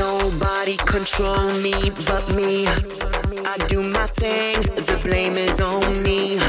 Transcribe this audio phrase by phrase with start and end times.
[0.00, 2.66] Nobody control me but me.
[2.66, 6.39] I do my thing, the blame is on me.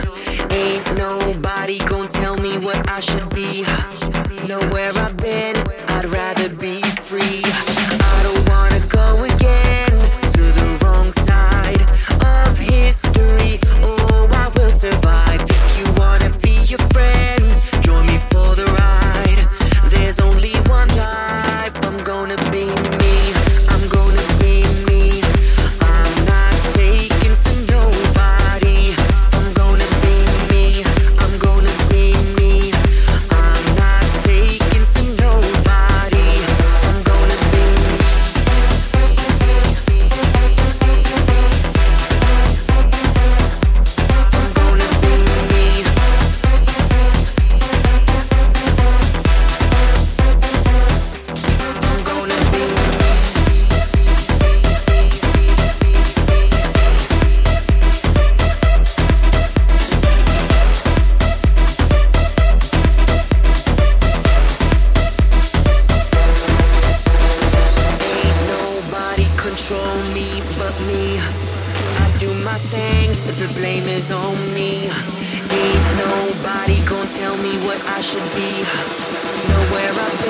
[70.87, 71.19] me.
[72.03, 74.89] I do my thing, the blame is on me.
[75.51, 78.51] Ain't nobody gonna tell me what I should be.
[79.49, 80.20] Know where I've